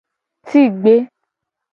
Tigbe. 0.49 0.95